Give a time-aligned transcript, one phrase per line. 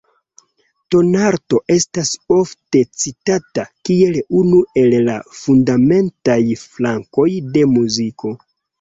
[0.95, 8.39] Tonalto estas ofte citata kiel unu el la fundamentaj flankoj de muziko.